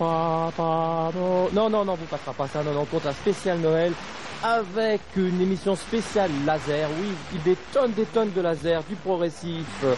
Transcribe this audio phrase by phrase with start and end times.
[0.00, 1.68] non.
[1.70, 2.62] Non, non, vous passera pas ça.
[2.62, 3.92] Non, non, on compte un spécial Noël
[4.42, 6.88] avec une émission spéciale laser.
[7.00, 9.94] Oui, des tonnes, des tonnes de laser, du progressif euh,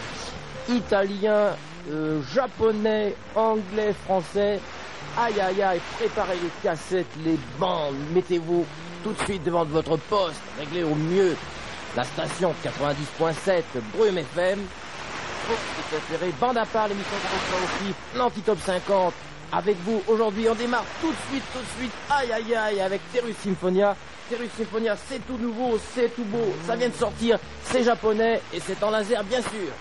[0.69, 1.55] italien,
[1.91, 4.59] euh, japonais, anglais, français.
[5.17, 8.65] Aïe, aïe, aïe, préparez les cassettes, les bandes, mettez-vous
[9.03, 11.35] tout de suite devant votre poste, réglez au mieux
[11.95, 13.63] la station 90.7
[13.97, 14.59] Brume FM.
[15.89, 19.13] Préféré, bande à part, l'émission de aussi, l'Antitop 50.
[19.51, 23.01] Avec vous, aujourd'hui, on démarre tout de suite, tout de suite, aïe, aïe, aïe, avec
[23.13, 23.95] Terus Symphonia.
[24.29, 28.59] Terus Symphonia, c'est tout nouveau, c'est tout beau, ça vient de sortir, c'est japonais et
[28.59, 29.71] c'est en laser, bien sûr.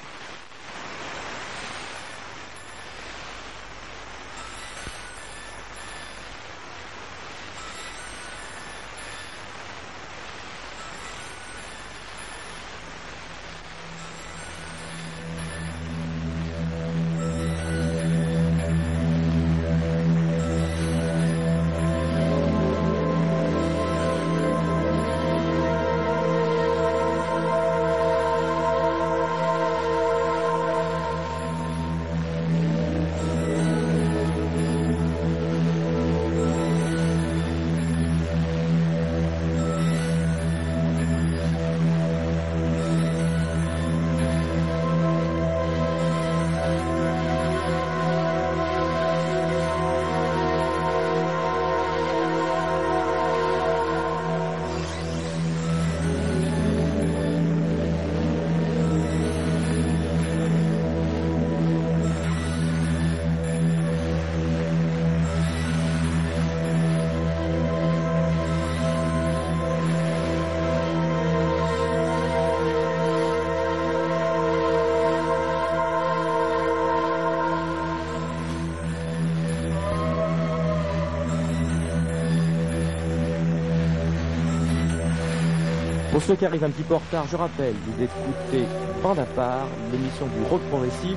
[86.27, 88.65] Ceux qui arrivent un petit peu en retard, je rappelle, vous écoutez
[89.01, 91.17] Bande à part, l'émission du rock progressif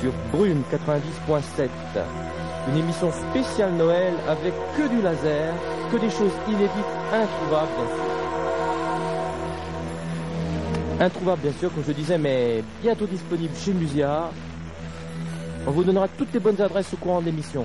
[0.00, 1.68] sur Brume 90.7.
[2.68, 5.54] Une émission spéciale Noël avec que du laser,
[5.92, 6.70] que des choses inédites,
[7.12, 8.04] introuvables bien sûr.
[10.98, 14.30] Introuvables bien sûr, comme je disais, mais bientôt disponible chez Musia.
[15.68, 17.64] On vous donnera toutes les bonnes adresses au courant de l'émission.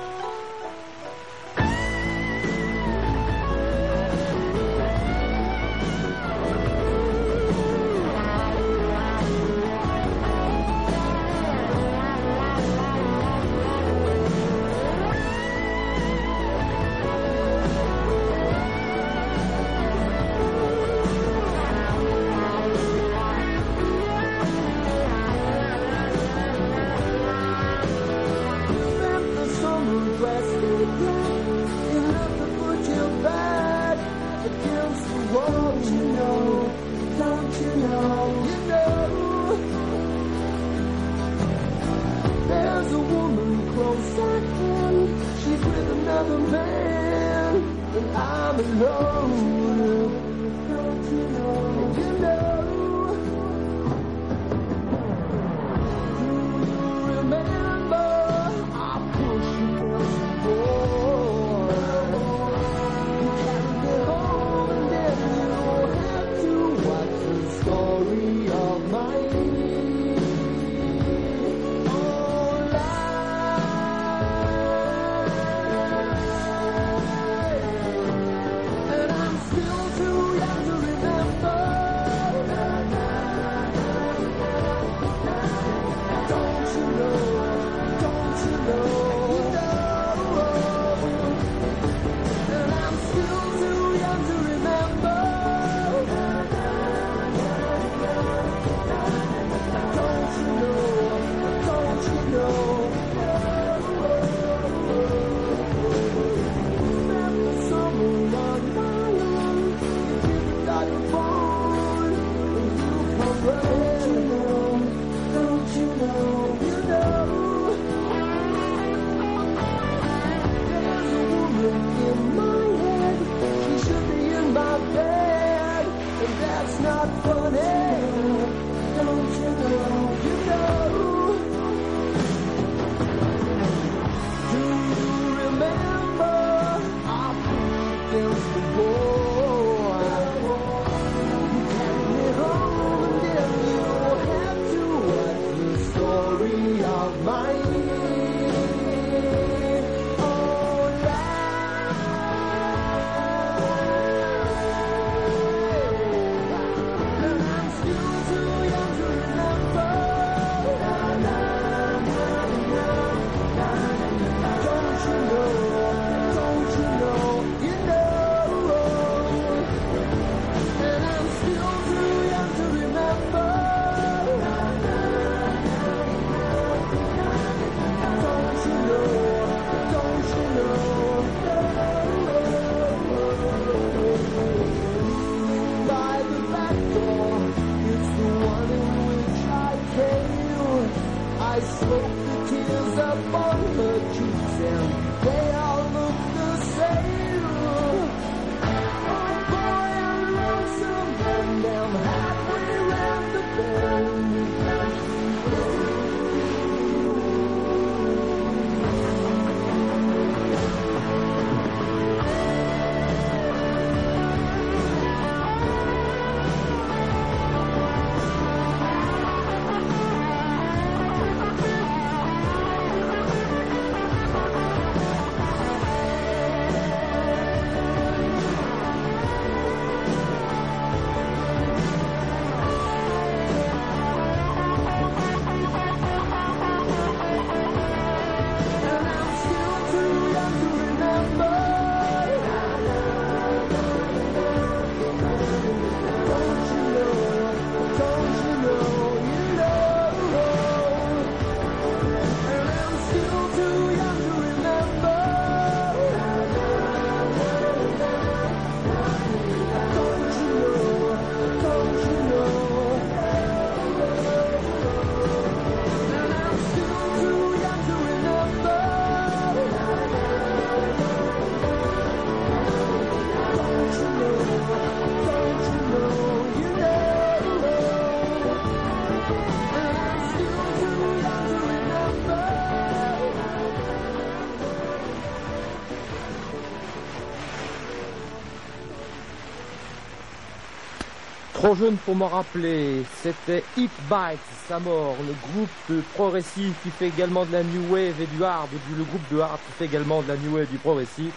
[291.71, 296.89] Trop jeune pour m'en rappeler, c'était Hit Bites, sa mort, le groupe de progressif qui
[296.89, 299.85] fait également de la new wave et du hard, le groupe de hard qui fait
[299.85, 301.31] également de la new wave et du progressif,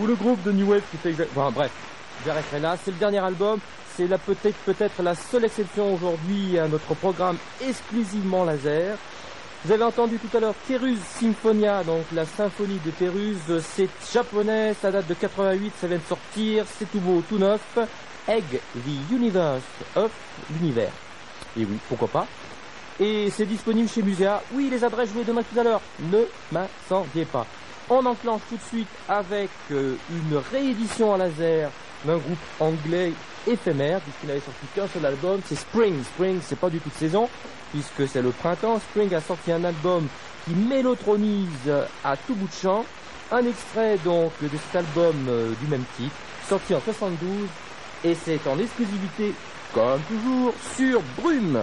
[0.00, 1.14] ou le groupe de new wave qui fait...
[1.36, 1.70] Enfin bref,
[2.24, 3.60] j'arrêterai là, c'est le dernier album,
[3.96, 8.96] c'est peut-être peut-être la seule exception aujourd'hui à notre programme exclusivement laser.
[9.64, 14.74] Vous avez entendu tout à l'heure Terus Symphonia, donc la symphonie de Terus, c'est japonais,
[14.82, 17.60] ça date de 88, ça vient de sortir, c'est tout beau, tout neuf.
[18.28, 19.62] Egg, the Universe
[19.94, 20.10] of
[20.50, 20.92] l'univers.
[21.56, 22.26] Et oui, pourquoi pas.
[22.98, 24.42] Et c'est disponible chez Musea.
[24.52, 25.80] Oui, les adresses, je donnerai tout à l'heure.
[26.00, 27.46] Ne m'incendiez pas.
[27.88, 31.70] On enclenche tout de suite avec euh, une réédition à laser
[32.04, 33.12] d'un groupe anglais
[33.46, 36.02] éphémère, puisqu'il n'avait sorti qu'un seul album, c'est Spring.
[36.02, 37.28] Spring, c'est pas du tout de saison,
[37.70, 38.80] puisque c'est le printemps.
[38.80, 40.08] Spring a sorti un album
[40.44, 41.70] qui mélotronise
[42.02, 42.84] à tout bout de champ.
[43.30, 46.14] Un extrait donc de cet album euh, du même titre,
[46.48, 47.48] sorti en 72,
[48.06, 49.34] et c'est en exclusivité,
[49.74, 51.58] comme toujours, sur Brume.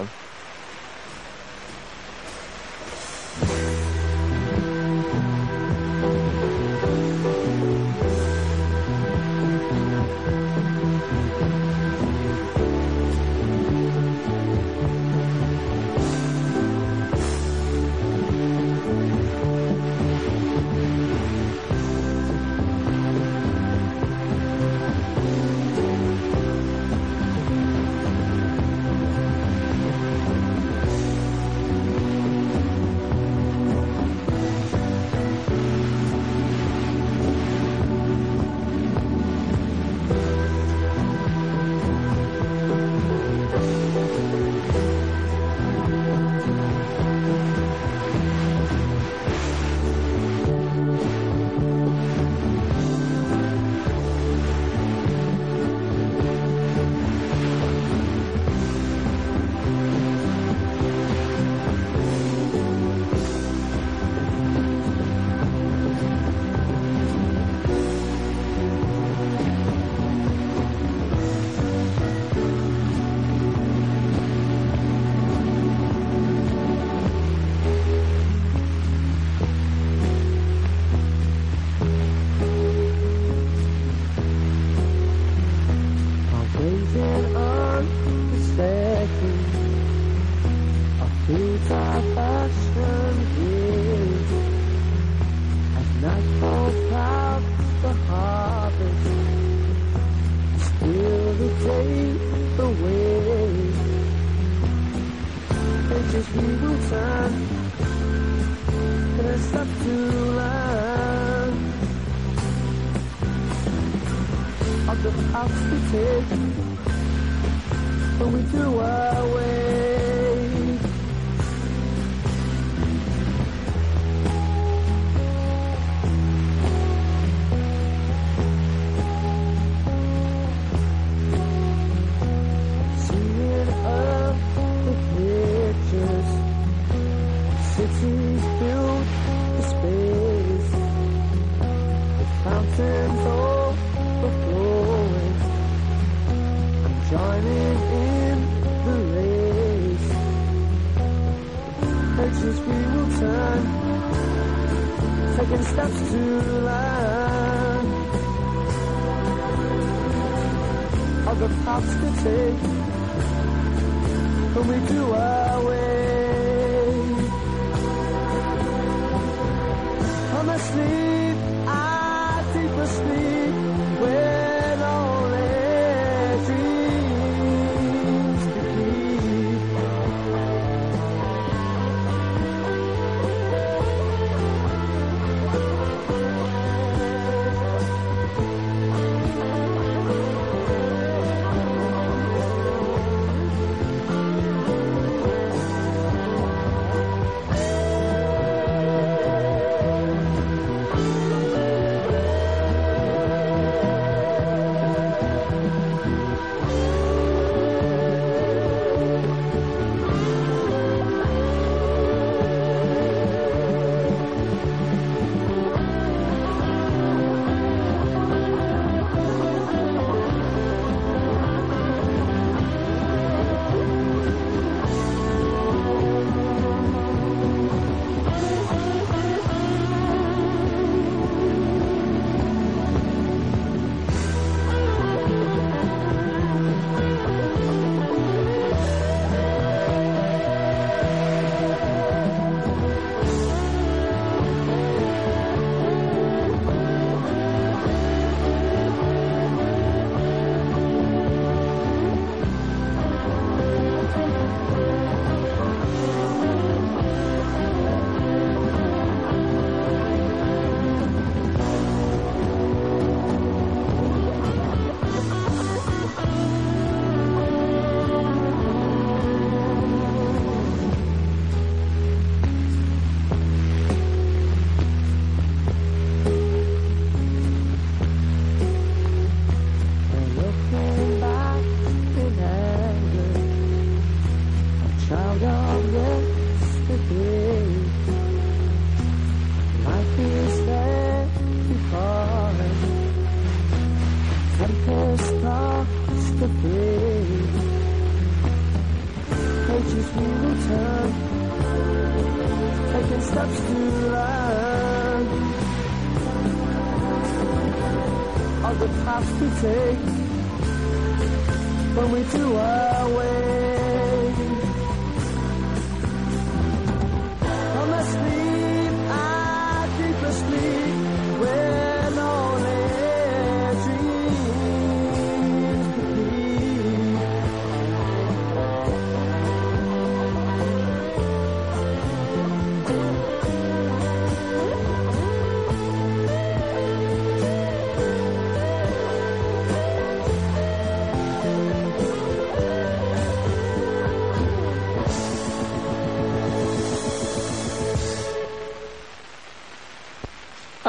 [164.54, 165.14] But we do.
[165.14, 165.43] Uh,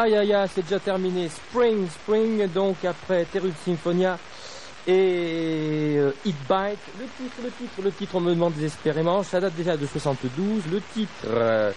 [0.05, 1.31] Aïe aïe aïe, c'est déjà terminé.
[1.31, 4.19] Spring, Spring, donc après Terror Symphonia
[4.87, 6.79] et euh, Hit Bite.
[7.01, 9.23] Le titre, le titre, le titre, on me demande désespérément.
[9.23, 10.65] Ça date déjà de 72.
[10.71, 11.73] Le titre, euh,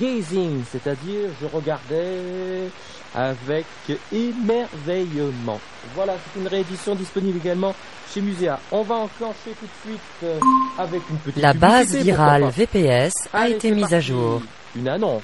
[0.00, 2.68] Gazing, c'est-à-dire je regardais
[3.14, 3.66] avec
[4.12, 5.60] émerveillement.
[5.94, 7.76] Voilà, c'est une réédition disponible également
[8.12, 8.58] chez Muséa.
[8.72, 10.40] On va enclencher tout de suite euh,
[10.78, 12.42] avec une petite La base virale.
[12.50, 14.42] VPS a Allez, été mise à jour.
[14.74, 15.22] Une annonce,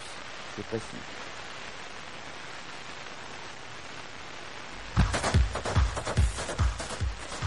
[0.54, 1.13] c'est précis.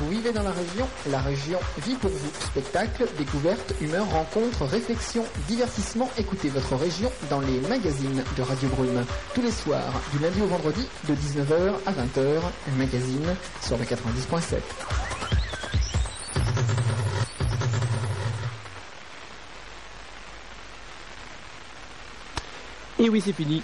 [0.08, 2.32] Vous vivez dans la région La région vit pour vous.
[2.40, 6.10] Spectacles, découvertes, humeur, rencontres, réflexions, divertissements.
[6.18, 9.04] Écoutez votre région dans les magazines de Radio Brume.
[9.34, 12.40] Tous les soirs, du lundi au vendredi, de 19h à 20h.
[12.72, 14.62] Un magazine sur le 90.7.
[23.00, 23.62] Et oui, c'est fini.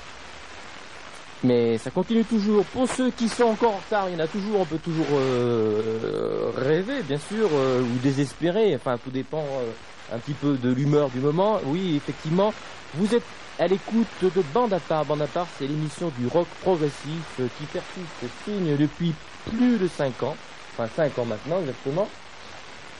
[1.43, 2.63] Mais ça continue toujours.
[2.65, 5.05] Pour ceux qui sont encore en retard, il y en a toujours, on peut toujours
[5.11, 8.73] euh, rêver, bien sûr, euh, ou désespérer.
[8.75, 11.59] Enfin, tout dépend euh, un petit peu de l'humeur du moment.
[11.65, 12.53] Oui, effectivement,
[12.93, 13.25] vous êtes
[13.59, 15.03] à l'écoute de Bande à part.
[15.03, 19.13] Bande à part, c'est l'émission du rock progressif qui persiste, signe depuis
[19.51, 20.37] plus de 5 ans.
[20.73, 22.07] Enfin, 5 ans maintenant, exactement.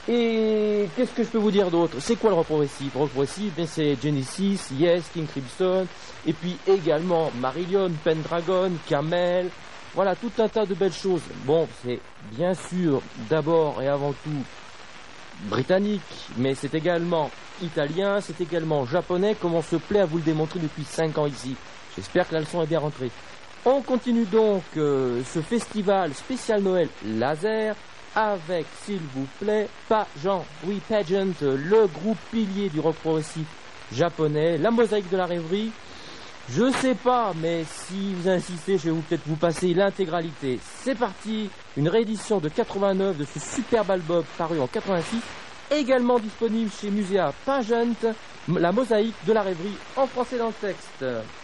[0.06, 1.96] Et qu'est-ce que je peux vous dire d'autre?
[2.00, 5.86] C'est quoi le rock progressif rock progressif, c'est Genesis, Yes, King Crimson,
[6.26, 9.48] et puis également Marillion, Pendragon, Camel,
[9.94, 11.22] voilà, tout un tas de belles choses.
[11.46, 12.00] Bon, c'est
[12.32, 14.44] bien sûr d'abord et avant tout
[15.48, 16.02] britannique,
[16.36, 17.30] mais c'est également
[17.62, 21.26] italien, c'est également japonais, comme on se plaît à vous le démontrer depuis 5 ans
[21.26, 21.56] ici.
[21.96, 23.10] J'espère que la leçon est bien rentrée.
[23.64, 27.74] On continue donc euh, ce festival spécial Noël laser
[28.14, 33.46] avec, s'il vous plaît, Pageant, oui, Pageant, le groupe pilier du rock progressif
[33.92, 35.70] japonais, la mosaïque de la rêverie.
[36.50, 40.60] Je sais pas, mais si vous insistez, je vais vous peut-être vous passer l'intégralité.
[40.82, 45.16] C'est parti, une réédition de 89 de ce superbe album paru en 86,
[45.70, 47.94] également disponible chez Muséa Pageant,
[48.48, 51.04] la mosaïque de la rêverie en français dans le texte.«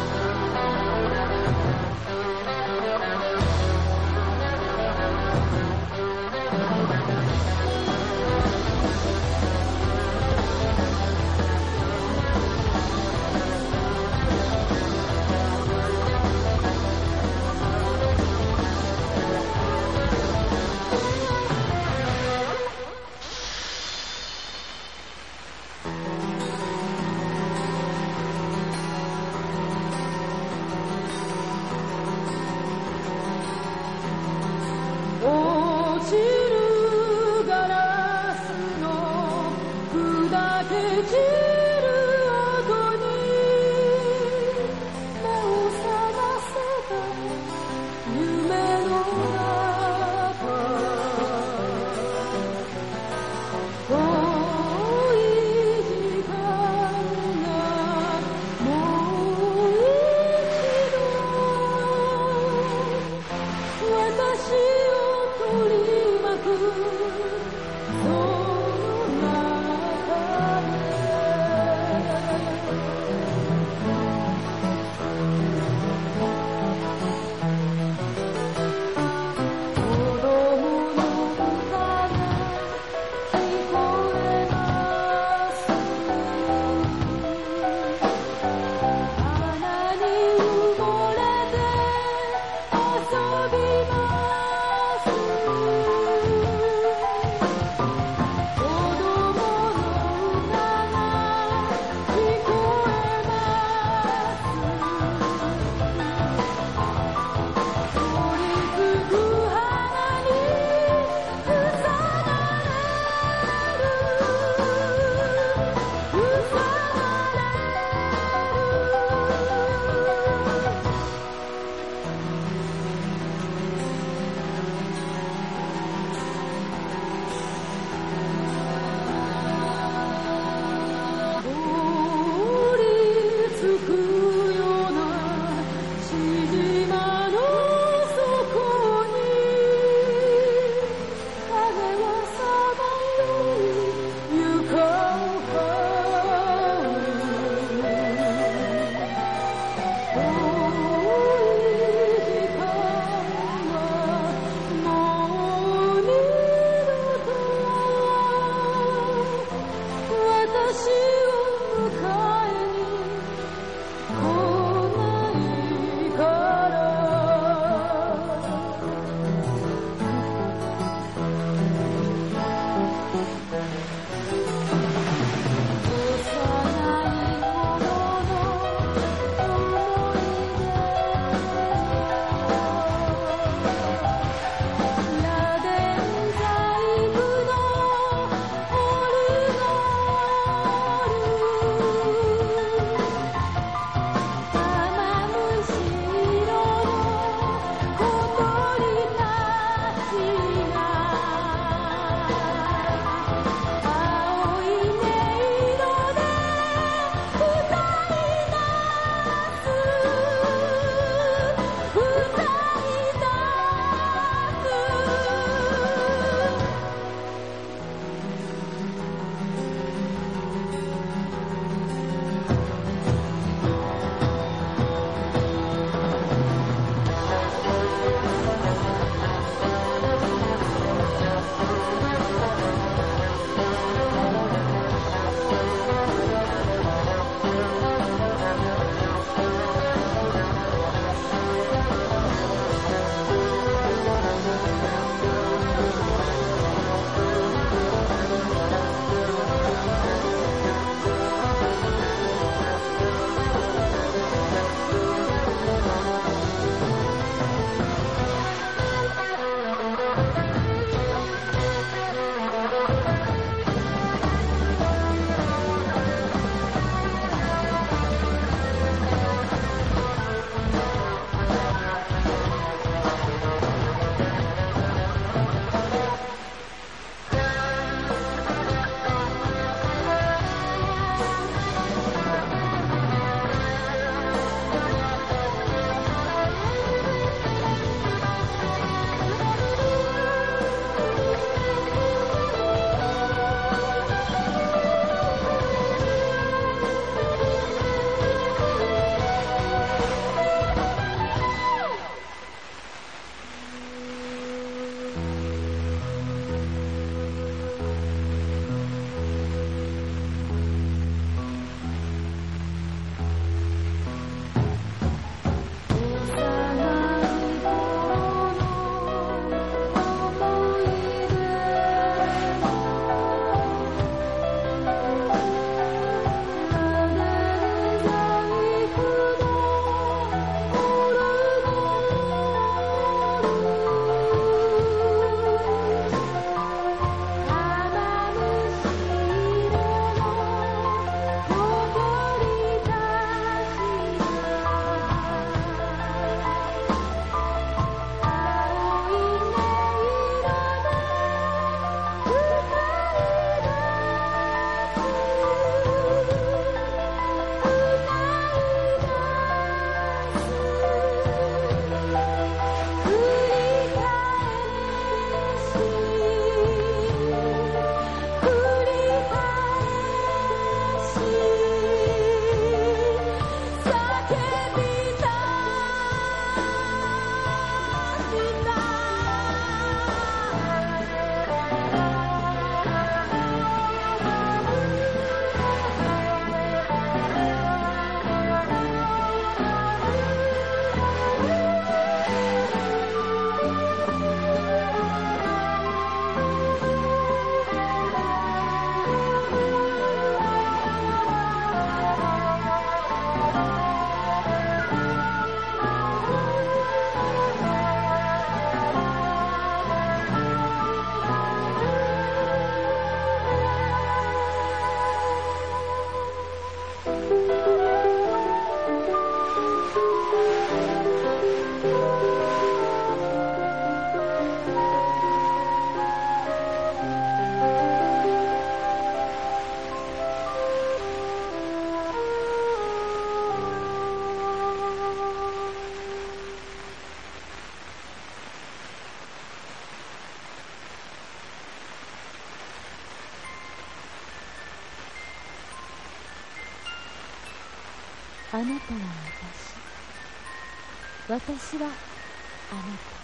[451.31, 453.21] 私はあなた。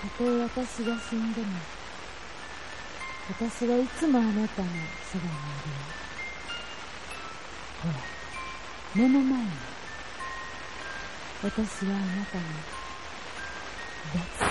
[0.00, 1.46] たとえ私が死んでも
[3.28, 4.68] 私はいつもあなたの
[5.12, 5.34] そばにい
[5.66, 5.76] るよ。
[7.82, 7.94] ほら
[8.94, 9.48] 目の前に
[11.42, 12.44] 私はあなたの
[14.14, 14.47] 別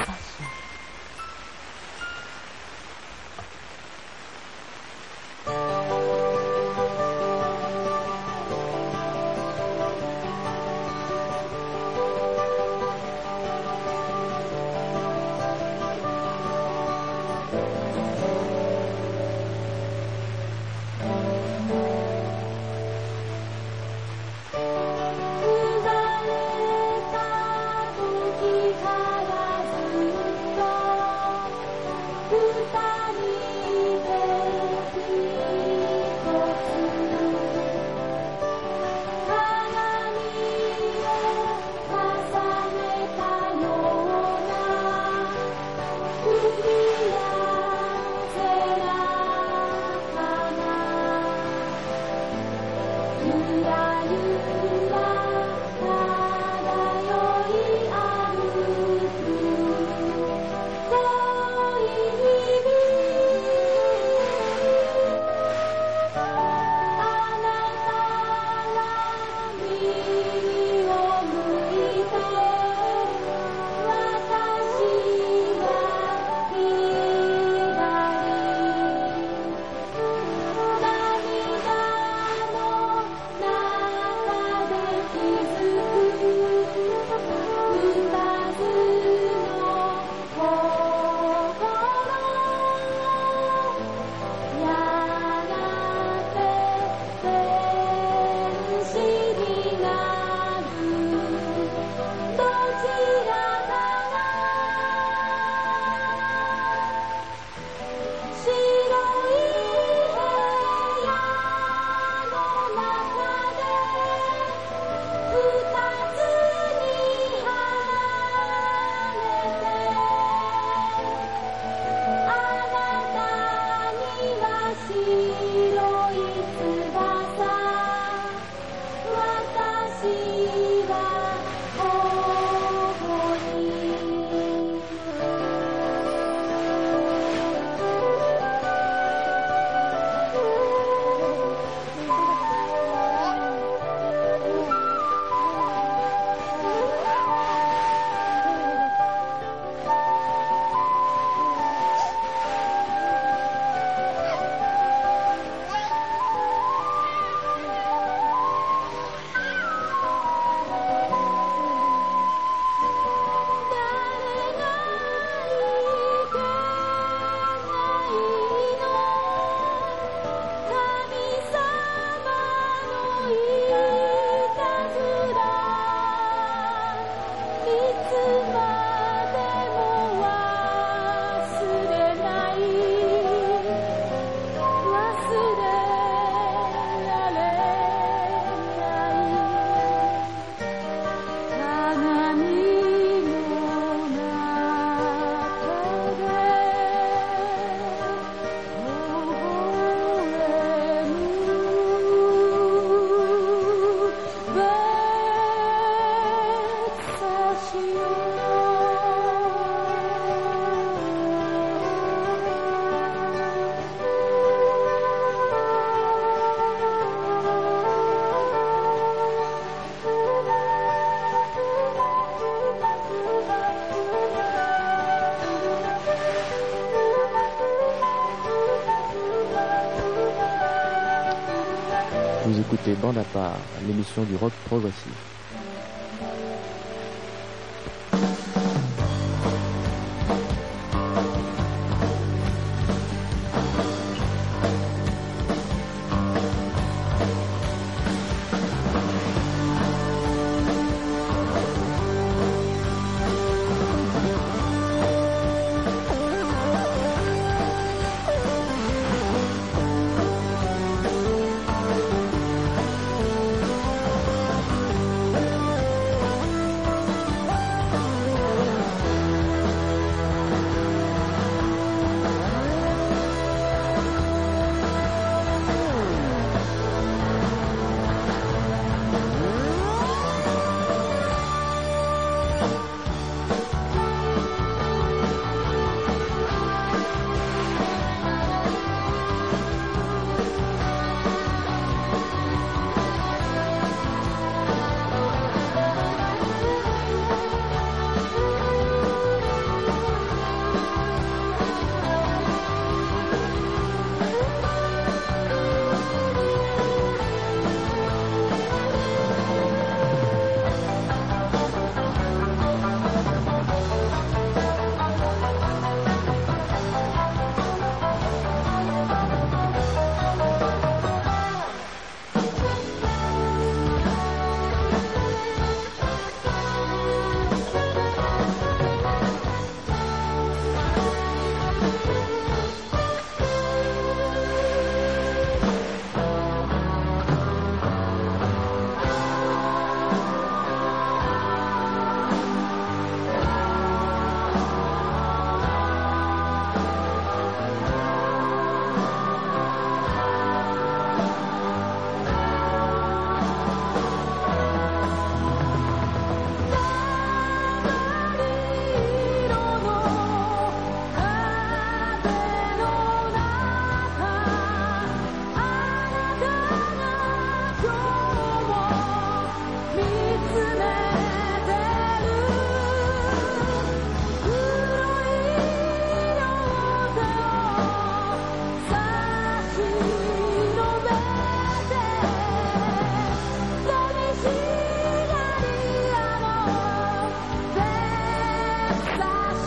[232.68, 233.56] écoutez Bande à part,
[233.88, 235.37] l'émission du rock progressif.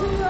[0.01, 0.30] to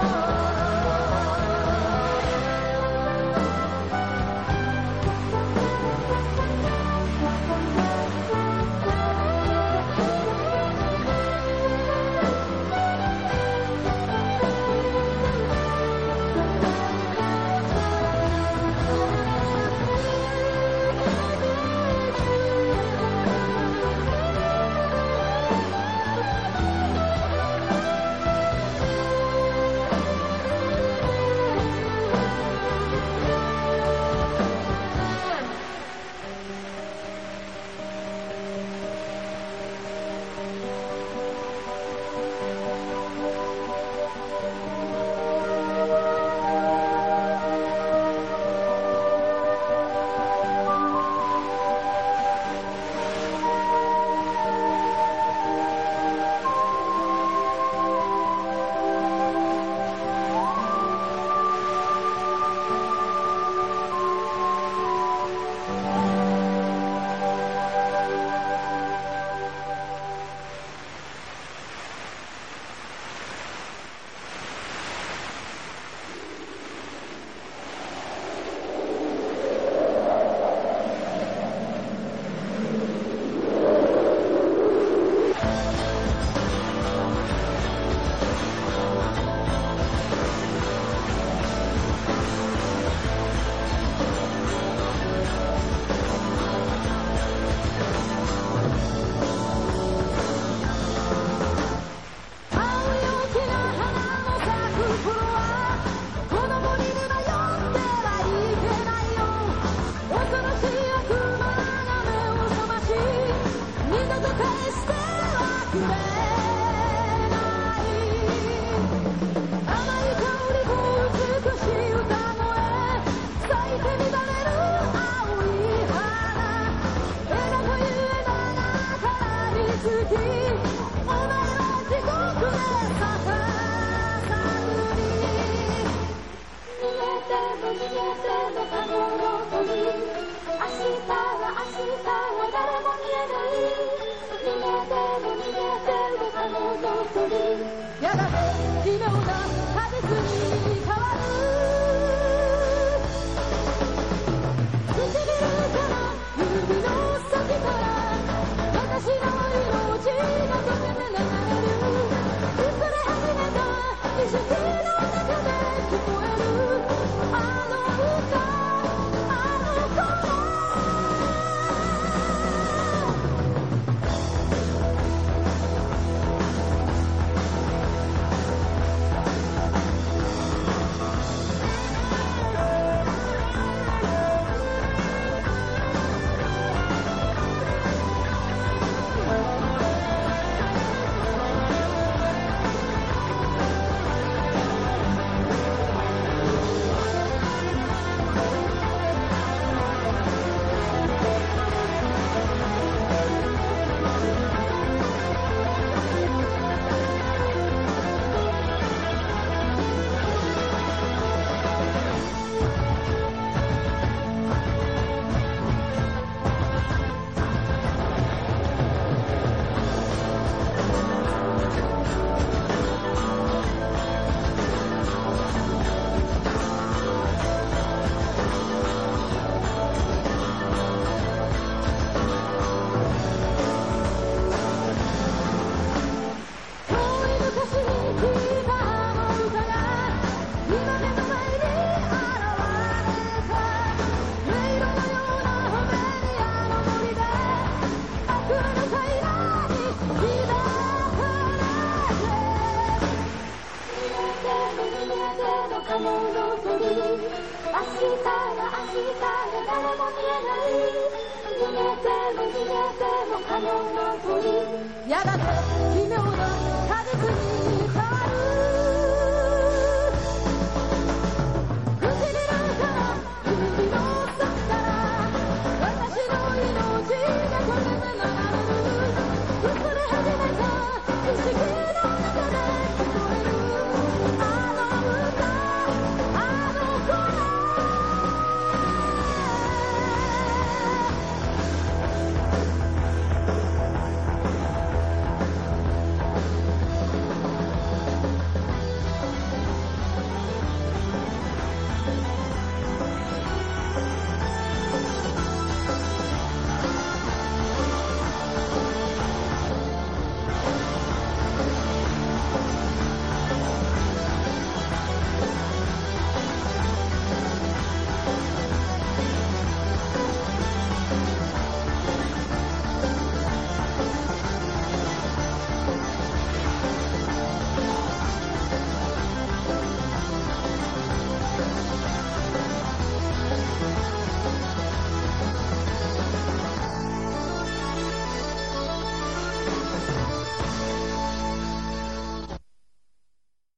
[265.07, 265.43] やがて
[265.91, 266.55] 奇妙な
[266.87, 268.90] 果実に至る。